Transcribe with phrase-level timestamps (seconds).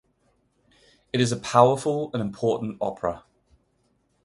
[1.13, 3.23] It is a powerful and important opera.